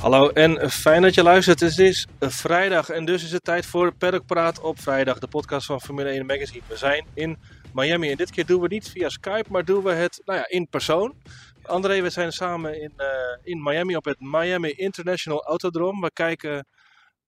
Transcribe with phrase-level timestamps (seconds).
[0.00, 1.60] Hallo en fijn dat je luistert.
[1.60, 5.66] Het is vrijdag en dus is het tijd voor Paddock Praat op vrijdag, de podcast
[5.66, 6.62] van Formule 1 Magazine.
[6.68, 7.38] We zijn in
[7.74, 10.48] Miami en dit keer doen we niet via Skype, maar doen we het nou ja,
[10.48, 11.14] in persoon.
[11.62, 13.06] André, we zijn samen in, eh,
[13.42, 16.00] in Miami op het Miami International Autodrome.
[16.00, 16.66] We kijken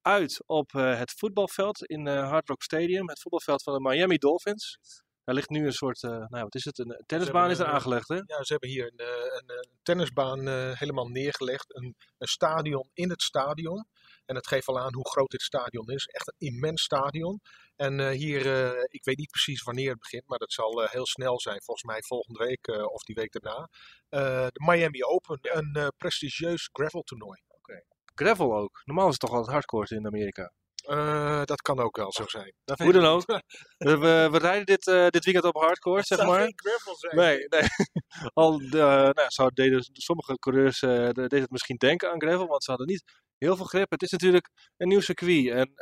[0.02, 4.16] uit op eh, het voetbalveld in uh, Hard Rock Stadium, het voetbalveld van de Miami
[4.16, 4.78] Dolphins.
[5.24, 8.14] Er ligt nu een soort, nou wat is het, een tennisbaan is er aangelegd hè?
[8.14, 13.22] Ja, ze hebben hier een, een, een tennisbaan helemaal neergelegd, een, een stadion in het
[13.22, 13.86] stadion.
[14.26, 16.06] En dat geeft al aan hoe groot dit stadion is.
[16.06, 17.40] Echt een immens stadion.
[17.76, 20.88] En uh, hier, uh, ik weet niet precies wanneer het begint, maar dat zal uh,
[20.88, 21.62] heel snel zijn.
[21.62, 23.68] Volgens mij volgende week of die week daarna.
[24.50, 27.42] de Miami Open, een prestigieus gravel toernooi.
[27.48, 27.84] Okay.
[28.14, 28.82] Gravel ook?
[28.84, 30.52] Normaal is het toch altijd hardcore in Amerika?
[31.44, 32.54] Dat kan ook wel zo zijn.
[32.64, 33.24] Dat Hoe dan ook.
[33.76, 36.40] we, we, rijden dit, dit weekend op hardcore, zeg maar.
[36.40, 37.16] geen gravel zijn.
[37.16, 37.62] Nee, nee.
[38.34, 42.88] Al nou, zou deden, sommige coureurs deden het misschien denken aan gravel, want ze hadden
[42.88, 43.04] niet
[43.38, 43.90] heel veel grip.
[43.90, 45.48] Het is natuurlijk een nieuw circuit.
[45.48, 45.72] En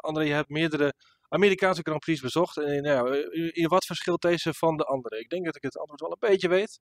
[0.00, 0.94] André, je hebt meerdere
[1.28, 2.56] Amerikaanse Grand Prix bezocht.
[2.56, 3.16] En, nou,
[3.50, 5.18] in wat verschilt deze van de andere?
[5.18, 6.80] Ik denk dat ik het antwoord wel een beetje weet.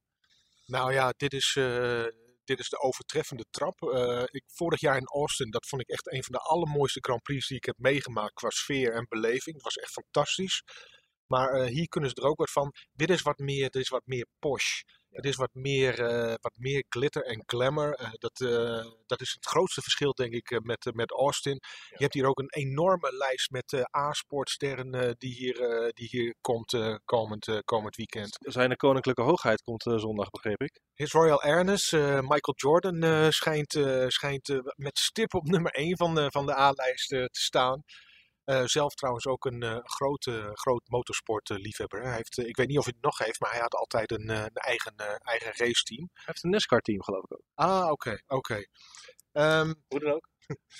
[0.65, 1.57] Nou ja, dit is,
[2.51, 3.81] dit is de overtreffende trap.
[3.81, 7.23] Uh, ik, vorig jaar in Austin, dat vond ik echt een van de allermooiste Grand
[7.23, 9.55] Prix die ik heb meegemaakt qua sfeer en beleving.
[9.55, 10.63] Het was echt fantastisch.
[11.31, 12.73] Maar uh, hier kunnen ze er ook wat van.
[12.93, 14.81] Dit is wat meer, dit is wat meer posh.
[15.09, 17.99] Het is wat meer, uh, wat meer glitter en glamour.
[18.01, 21.57] Uh, dat, uh, dat is het grootste verschil, denk ik, met, met Austin.
[21.61, 21.69] Ja.
[21.89, 27.61] Je hebt hier ook een enorme lijst met A-sportsterren die, hier, die hier komt komend,
[27.65, 28.37] komend weekend.
[28.39, 30.79] Zijn koninklijke hoogheid komt zondag, begreep ik.
[30.93, 36.45] His Royal Airness, Michael Jordan, schijnt, schijnt met stip op nummer 1 van de, van
[36.45, 37.83] de A-lijst te staan.
[38.45, 42.01] Uh, zelf trouwens ook een uh, grote, groot motorsportliefhebber.
[42.01, 44.11] Hij heeft, uh, ik weet niet of hij het nog heeft, maar hij had altijd
[44.11, 46.09] een, een eigen, eigen raceteam.
[46.13, 47.43] Hij heeft een NASCAR-team, geloof ik ook.
[47.53, 48.35] Ah, oké, okay, oké.
[48.35, 49.59] Okay.
[49.61, 50.30] Um, Hoe dan ook?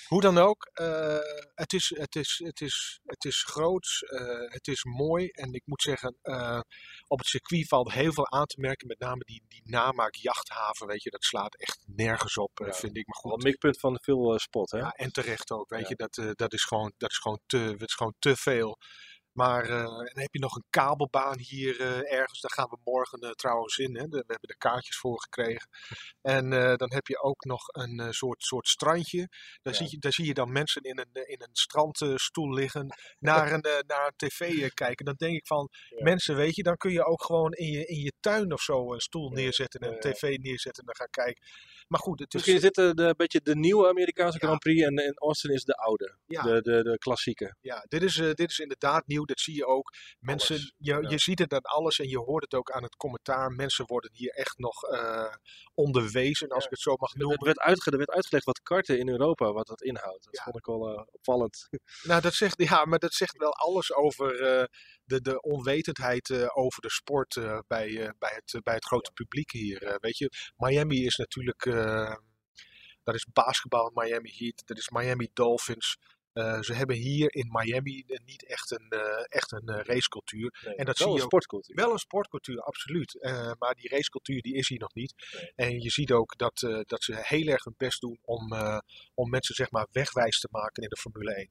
[0.08, 1.16] Hoe dan ook, uh,
[1.54, 5.62] het, is, het, is, het, is, het is groot, uh, het is mooi en ik
[5.64, 6.60] moet zeggen, uh,
[7.06, 10.86] op het circuit valt heel veel aan te merken, met name die, die namaak jachthaven,
[10.86, 12.72] weet je, dat slaat echt nergens op, ja.
[12.72, 13.06] vind ik.
[13.06, 13.32] Maar goed.
[13.32, 14.78] Een mikpunt van veel spot, hè?
[14.78, 15.88] Ja, en terecht ook, weet ja.
[15.88, 18.78] je, dat, dat, is gewoon, dat, is gewoon te, dat is gewoon te veel.
[19.32, 22.40] Maar uh, dan heb je nog een kabelbaan hier uh, ergens.
[22.40, 23.96] Daar gaan we morgen uh, trouwens in.
[23.96, 24.08] Hè.
[24.08, 25.68] We hebben er kaartjes voor gekregen.
[26.20, 29.28] En dan heb je ook nog een soort, soort strandje.
[29.62, 29.78] Daar, ja.
[29.78, 32.86] zie je, daar zie je dan mensen in een, in een strandstoel liggen.
[33.18, 35.04] Naar een, naar een tv kijken.
[35.04, 36.02] Dan denk ik van, ja.
[36.02, 38.92] mensen weet je, dan kun je ook gewoon in je, in je tuin of zo
[38.92, 39.80] een stoel neerzetten.
[39.80, 41.44] En een tv neerzetten en dan gaan kijken.
[41.88, 44.96] Maar goed, het Misschien is dit de, de, beetje de nieuwe Amerikaanse Grand Prix en,
[44.96, 47.56] en Austin is de oude, de, de, de klassieke.
[47.60, 49.92] Ja, dit is, dit is inderdaad nieuw, dat zie je ook.
[50.18, 50.74] Mensen, alles.
[50.76, 51.08] je, ja.
[51.08, 53.50] je ziet het aan alles en je hoort het ook aan het commentaar.
[53.50, 55.34] Mensen worden hier echt nog uh,
[55.74, 56.64] onderwezen, als ja.
[56.64, 57.38] ik het zo mag noemen.
[57.38, 60.24] Er werd, uitge er werd uitgelegd wat karten in Europa, wat dat inhoudt.
[60.24, 61.68] Dat vond ik wel uh, opvallend.
[62.02, 64.38] Nou, dat zegt, ja, maar dat zegt wel alles over
[65.04, 67.34] de, de onwetendheid over de sport
[67.66, 69.98] bij, bij, het, bij het grote publiek hier.
[70.00, 71.64] weet je, Miami is natuurlijk,
[73.02, 75.96] dat is basketbal Miami Heat, dat is Miami Dolphins.
[76.60, 78.90] Ze hebben hier in Miami niet echt een,
[79.28, 80.60] echt een racecultuur.
[80.64, 81.76] Nee, en dat wel zie een je sportcultuur.
[81.76, 83.18] Wel een sportcultuur, absoluut.
[83.58, 85.14] maar die racecultuur die is hier nog niet.
[85.32, 85.52] Nee.
[85.54, 88.52] En je ziet ook dat, dat ze heel erg hun best doen om,
[89.14, 91.50] om mensen zeg maar wegwijs te maken in de Formule 1.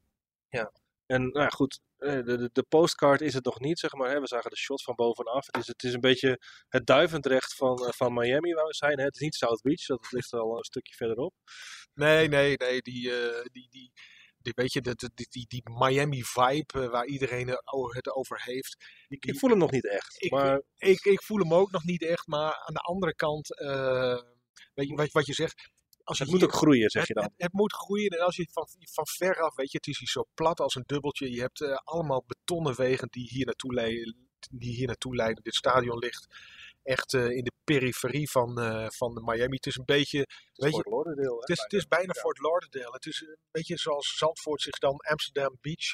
[0.49, 0.71] Ja,
[1.11, 4.09] en nou ja, goed, de, de, de, postcard is het nog niet, zeg maar.
[4.09, 4.19] Hè.
[4.19, 5.45] We zagen de shot van bovenaf.
[5.45, 8.97] Het is, het is een beetje het duivendrecht van, van Miami waar we zijn.
[8.97, 9.03] Hè.
[9.03, 11.33] Het is niet South Beach, dat ligt al een stukje verderop.
[11.93, 12.81] Nee, nee, nee.
[12.81, 13.11] Die,
[13.51, 13.91] die, die,
[14.41, 18.77] die, weet je, die, die, die, die Miami-vibe uh, waar iedereen het over heeft.
[19.07, 20.23] Ik, ik voel hem nog niet echt.
[20.23, 20.61] Ik, maar...
[20.77, 24.21] ik, ik voel hem ook nog niet echt, maar aan de andere kant, uh,
[24.73, 25.69] weet je, wat, wat je zegt,
[26.03, 27.23] als het moet ook groeien, zeg je dan.
[27.23, 29.99] Het, het, moet groeien en als je van, van ver af, weet je, het is
[29.99, 31.31] hier zo plat als een dubbeltje.
[31.31, 35.43] Je hebt uh, allemaal betonnen wegen die hier naartoe leiden, die hier naartoe leiden.
[35.43, 36.27] Dit stadion ligt
[36.83, 39.55] echt uh, in de periferie van, uh, van Miami.
[39.55, 40.19] Het is een beetje.
[40.19, 41.39] Het is weet Fort Lauderdale.
[41.39, 42.21] Het is, het is bijna ja.
[42.21, 42.91] Fort Lauderdale.
[42.91, 45.91] Het is een beetje zoals Zandvoort zich dan Amsterdam Beach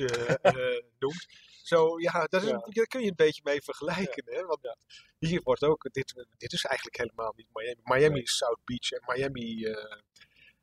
[0.99, 1.25] noemt.
[1.61, 2.57] Zo, ja, daar, ja.
[2.69, 4.23] daar, kun je een beetje mee vergelijken.
[4.25, 4.37] Ja.
[4.37, 4.45] Hè?
[4.45, 4.77] Want
[5.19, 7.81] hier wordt ook, dit, dit is eigenlijk helemaal niet Miami.
[7.83, 8.23] Miami nee.
[8.23, 9.97] is South Beach en Miami, uh,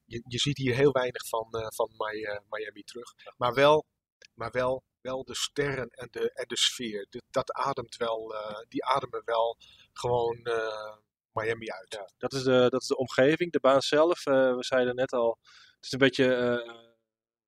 [0.05, 1.91] je, je ziet hier heel weinig van, uh, van
[2.49, 3.15] Miami terug.
[3.37, 3.85] Maar wel,
[4.35, 7.07] maar wel, wel de sterren en de, en de sfeer.
[7.31, 9.57] Dat ademt wel, uh, die ademen wel
[9.93, 10.49] gewoon
[11.33, 12.13] Miami uit.
[12.19, 14.25] dat, is de, dat is de omgeving, de baan zelf.
[14.25, 15.39] we zeiden net al,
[15.77, 16.94] het is een beetje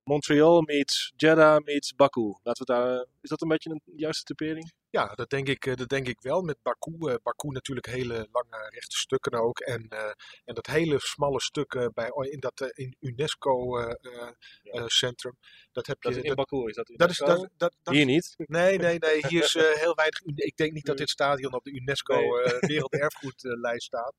[0.08, 2.34] Montreal meets Jeddah meets Baku.
[2.42, 4.72] Laten we daar, is dat een beetje een juiste typering?
[4.90, 6.42] Ja, dat denk ik, eh, dat denk ik wel.
[6.42, 6.96] Met Baku.
[7.00, 9.60] Uh, Baku natuurlijk hele lange rechte stukken ook.
[9.60, 10.10] En, uh,
[10.44, 15.36] en dat hele smalle stuk bij, in dat in UNESCO-centrum.
[15.40, 15.48] Ja.
[15.72, 16.20] dat heb dat je.
[16.20, 17.18] in dat, Baku is dat, dat is
[17.56, 18.34] dat, Hier niet?
[18.36, 19.26] Nee, nee, nee.
[19.26, 20.22] Hier is heel weinig.
[20.22, 22.58] Ik denk niet dat dit stadion op de UNESCO nee.
[22.60, 24.14] Werelderfgoedlijst staat.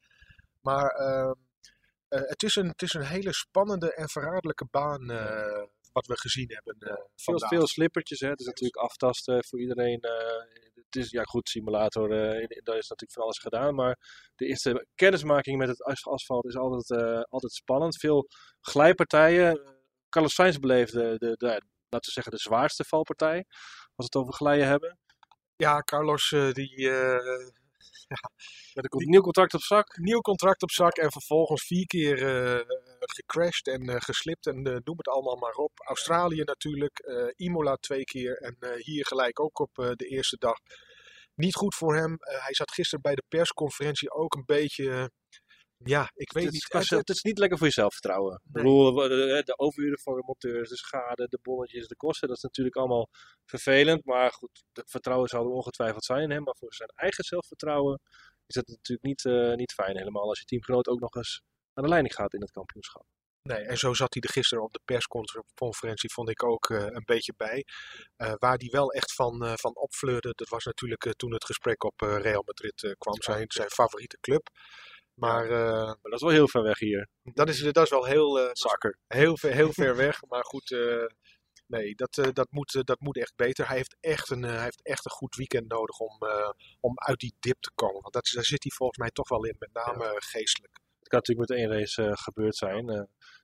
[0.62, 1.34] Maar ehm,
[2.08, 5.12] het, is een, het is een hele spannende en verraderlijke baan
[5.98, 6.76] wat we gezien hebben.
[6.80, 8.30] Uh, veel, veel slippertjes, hè.
[8.30, 10.00] het is natuurlijk aftasten voor iedereen.
[10.02, 10.12] Uh,
[10.74, 13.76] het is, ja goed, simulator, uh, daar is natuurlijk van alles gedaan.
[13.76, 13.98] Maar
[14.36, 17.98] de eerste kennismaking met het asfalt is altijd, altijd spannend.
[17.98, 18.28] Veel
[18.62, 19.76] glijpartijen.
[20.10, 21.48] Carlos Sainz beleefde, de, de,
[21.90, 23.46] laten we zeggen, de zwaarste valpartij.
[23.96, 24.98] Als we het over glijden hebben.
[25.56, 26.90] Ja, Carlos die
[28.14, 28.32] ja,
[28.74, 29.98] met een nieuw contract op zak.
[29.98, 32.62] Nieuw contract op zak en vervolgens vier keer uh,
[33.00, 35.72] gecrashed en uh, geslipt en noem het allemaal maar op.
[35.76, 37.00] Australië natuurlijk,
[37.36, 40.58] Imola twee keer en hier gelijk ook op de eerste dag.
[41.36, 42.16] Niet goed voor hem.
[42.20, 45.12] hij zat gisteren bij de persconferentie ook een beetje
[45.84, 46.66] ja, ik weet het, niet.
[46.70, 48.42] Het, het, is niet lekker voor je zelfvertrouwen.
[48.44, 48.64] Nee.
[48.64, 52.38] Ik bedoel, de, de overuren voor de monteurs, de schade, de bonnetjes, de kosten, dat
[52.38, 53.10] is natuurlijk allemaal
[53.46, 54.06] vervelend.
[54.06, 56.44] Maar goed, het vertrouwen zal er ongetwijfeld zijn in hem.
[56.44, 58.02] Maar voor zijn eigen zelfvertrouwen
[58.46, 60.30] is dat natuurlijk niet, uh, niet fijn helemaal.
[60.30, 61.42] Als je teamgenoot ook nog eens
[61.74, 63.06] aan de leiding gaat in het kampioenschap.
[63.48, 67.06] Nee, en zo zat hij er gisteren op de persconferentie, vond ik ook uh, een
[67.06, 67.66] beetje bij.
[68.18, 71.84] Uh, waar hij wel echt van, uh, van opfleurde, dat was natuurlijk toen het gesprek
[71.84, 74.50] op Real Madrid kwam, zijn, zijn favoriete club.
[75.20, 77.08] Maar, ja, maar, dat is wel heel ver weg hier.
[77.24, 78.98] Dat is, dat is wel heel, uh, Zakker.
[79.08, 80.22] heel, ver, heel ver weg.
[80.28, 81.06] Maar goed, uh,
[81.68, 83.68] nee, dat, uh, dat, moet, dat moet echt beter.
[83.68, 86.18] Hij heeft echt een, hij heeft echt een goed weekend nodig om,
[86.80, 88.02] om uit die dip te komen.
[88.02, 90.20] Want dat, daar zit hij volgens mij toch wel in, met name ja.
[90.20, 90.74] geestelijk.
[91.00, 92.86] Het kan natuurlijk met één race gebeurd zijn.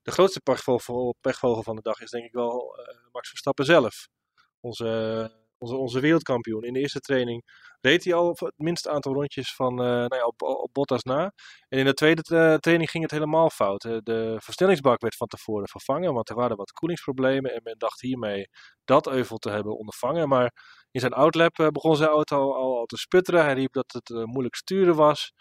[0.02, 2.78] de grootste pechvogel, pechvogel van de dag is denk ik wel
[3.12, 4.08] Max Verstappen zelf.
[4.60, 5.32] Onze
[5.64, 6.64] onze, onze wereldkampioen.
[6.64, 7.44] In de eerste training
[7.82, 11.32] reed hij al het minste aantal rondjes van, uh, nou ja, op, op Bottas na.
[11.70, 13.82] En in de tweede tra training ging het helemaal fout.
[13.82, 17.54] De versnellingsbak werd van tevoren vervangen, want er waren wat koelingsproblemen.
[17.54, 18.48] En men dacht hiermee
[18.86, 20.28] dat euvel te hebben ondervangen.
[20.28, 20.52] Maar
[20.92, 23.44] in zijn outlap uh, begon zijn auto al, al, te sputteren.
[23.44, 25.32] Hij riep dat het moeilijk sturen was.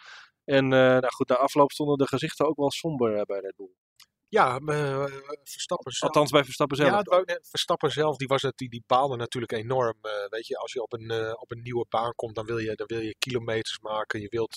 [0.45, 3.71] En nou goed, na afloop stonden de gezichten ook wel somber bij Red Bull.
[4.33, 5.05] Ja, uh,
[5.45, 6.13] Verstappen zelf.
[6.13, 6.91] Althans bij Verstappen zelf.
[6.91, 9.99] Ja, Verstappen zelf, die, was het, die, die baalde natuurlijk enorm.
[10.03, 12.59] Uh, weet je, als je op een, uh, op een nieuwe baan komt, dan wil
[12.59, 14.21] je, dan wil je kilometers maken.
[14.21, 14.55] Je wilt,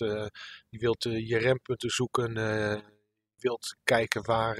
[0.69, 2.33] je, wilt je rempunten zoeken.
[2.33, 2.81] je
[3.37, 4.57] wilt kijken waar,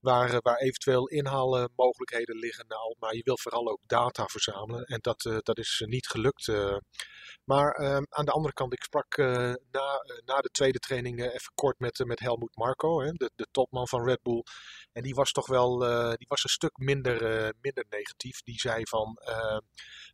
[0.00, 2.66] waar, waar eventueel inhaalmogelijkheden liggen.
[2.68, 4.84] Nou, maar je wilt vooral ook data verzamelen.
[4.84, 6.52] En dat, dat is niet gelukt.
[7.44, 9.16] Maar uh, aan de andere kant, ik sprak
[9.70, 13.88] na, na de tweede training even kort met, met Helmoet Marco, hè, de, de topman
[13.88, 14.42] van Red Bull.
[14.92, 15.78] En die was toch wel
[16.16, 18.42] die was een stuk minder, minder negatief.
[18.42, 19.18] Die zei van,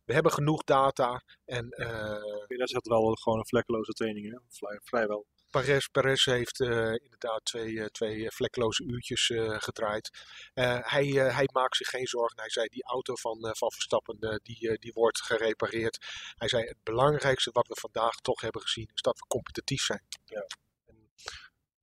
[0.05, 1.23] we hebben genoeg data.
[1.45, 1.69] En,
[2.47, 4.37] dat is wel gewoon een vlekkeloze training, hè?
[4.49, 5.25] Vrij, vrijwel.
[5.53, 10.09] Perez, Perez heeft uh, inderdaad twee, uh, twee vlekkeloze uurtjes uh, gedraaid.
[10.53, 12.39] hij, hij maakt zich geen zorgen.
[12.39, 15.97] Hij zei, die auto van, van Verstappen, die, die wordt gerepareerd.
[16.35, 20.01] Hij zei, het belangrijkste wat we vandaag toch hebben gezien, is dat we competitief zijn.
[20.25, 20.45] Ja.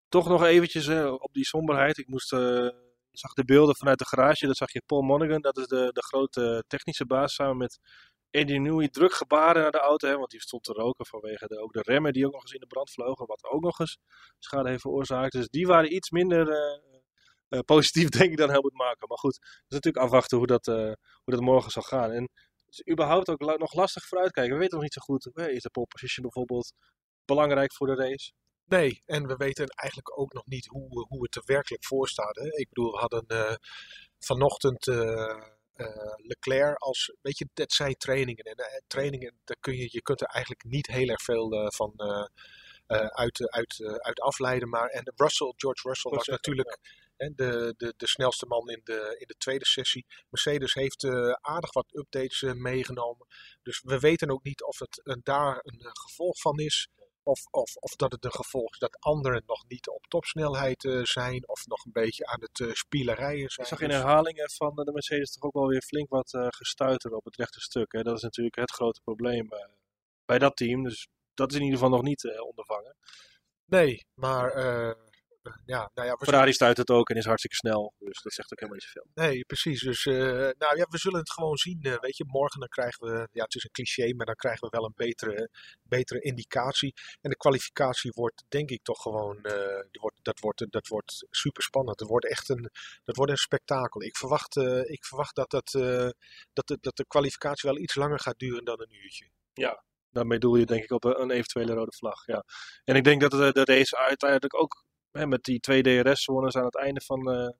[0.09, 0.89] Toch nog eventjes
[1.19, 1.99] op die somberheid.
[1.99, 2.29] Ik moest...
[3.11, 6.03] Zag de beelden vanuit de garage, dat zag je Paul Monaghan, dat is de, de
[6.03, 7.79] grote technische baas, samen met
[8.31, 11.59] Eddie Newey druk gebaren naar de auto, hè, want die stond te roken vanwege de,
[11.59, 13.99] ook de remmen die ook nog eens in de brand vlogen, wat ook nog eens
[14.39, 15.33] schade heeft veroorzaakt.
[15.33, 17.01] Dus die waren iets minder uh,
[17.49, 19.07] uh, positief, denk ik, dan Helmut Marko.
[19.07, 22.11] Maar goed, het is natuurlijk afwachten hoe dat, uh, hoe dat morgen zal gaan.
[22.11, 22.31] En
[22.69, 24.53] is überhaupt ook nog lastig vooruitkijken.
[24.53, 26.73] We weten nog niet zo goed, is de pole position bijvoorbeeld
[27.25, 28.33] belangrijk voor de race?
[28.65, 32.37] Nee, en we weten eigenlijk ook nog niet hoe, hoe het er werkelijk voor staat.
[32.37, 32.47] Hè?
[32.47, 33.59] Ik bedoel, we hadden
[34.19, 35.43] vanochtend uh,
[36.17, 38.45] Leclerc als, weet je, dat zijn trainingen.
[38.45, 41.67] En uh, trainingen, daar kun je, je kunt er eigenlijk niet heel erg veel uh,
[41.69, 41.93] van
[43.11, 44.69] uit, uit, uit afleiden.
[44.69, 46.79] Maar, en Russell, George Russell was natuurlijk
[47.17, 50.07] de, de, de snelste man in de, in de tweede sessie.
[50.29, 51.05] Mercedes heeft
[51.41, 53.27] aardig wat updates meegenomen.
[53.63, 56.89] Dus we weten ook niet of het daar een gevolg van is.
[57.31, 61.05] Of, of, of dat het een gevolg is dat anderen nog niet op topsnelheid uh,
[61.05, 61.49] zijn.
[61.49, 63.67] Of nog een beetje aan het uh, spielerijen zijn.
[63.67, 67.13] Ik zag in herhalingen van de Mercedes toch ook wel weer flink wat uh, gestuiter
[67.13, 67.93] op het rechte stuk.
[67.93, 68.03] Hè?
[68.03, 69.49] Dat is natuurlijk het grote probleem
[70.25, 70.83] bij dat team.
[70.83, 72.97] Dus dat is in ieder geval nog niet ondervangen.
[73.65, 74.55] Nee, maar
[75.65, 77.95] ja, nou ja, Ferrari stuit het ook en is hartstikke snel.
[77.99, 79.11] Dus dat zegt ook helemaal niet zoveel.
[79.15, 79.81] Nee, precies.
[79.81, 80.15] Dus eh,
[80.59, 81.83] nou ja, we zullen het gewoon zien.
[81.83, 84.69] eh, weet je, morgen dan krijgen we, ja, het is een cliché, maar dan krijgen
[84.71, 85.51] we wel een betere,
[85.83, 86.95] betere indicatie.
[87.21, 91.27] En de kwalificatie wordt, denk ik, toch gewoon, eh, die wordt, dat, wordt, dat wordt
[91.31, 91.99] super spannend.
[91.99, 92.71] Dat wordt echt een,
[93.05, 94.03] dat wordt een spektakel.
[94.03, 96.09] Ik verwacht, eh, ik verwacht dat, dat, eh,
[96.53, 99.31] dat, de, dat de kwalificatie wel iets langer gaat duren dan een uurtje.
[100.11, 102.27] Daarmee doel je denk ik op een eventuele rode vlag.
[102.27, 102.45] Ja.
[102.85, 106.77] En ik denk dat de, de race uiteindelijk ook met die twee DRS-zones aan het
[106.77, 107.53] einde van.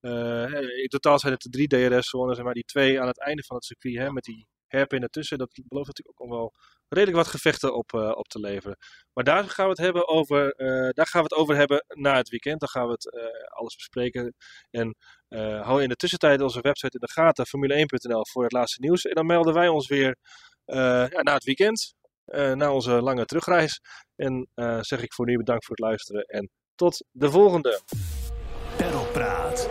[0.00, 3.42] eh, eh, in totaal zijn het de drie DRS-zones, maar die twee aan het einde
[3.42, 6.52] van het circuit, hè, met die herpin ertussen, dat belooft natuurlijk ook nog wel
[6.88, 8.76] redelijk wat gevechten op, eh, op te leveren.
[9.12, 10.54] Maar daar gaan we het hebben over,
[10.94, 12.60] daar gaan we het over hebben na het weekend.
[12.60, 13.10] Dan gaan we het
[13.48, 14.34] alles bespreken.
[14.70, 14.96] En
[15.62, 19.04] hou in de tussentijd onze website in de gaten, formule1.nl, voor het laatste nieuws.
[19.04, 20.16] En dan melden wij ons weer
[21.22, 21.94] na het weekend,
[22.54, 23.80] na onze lange terugreis.
[24.16, 24.48] En
[24.80, 27.80] zeg ik voor nu bedankt voor het luisteren en tot de volgende.
[28.76, 29.68] Perlpraat.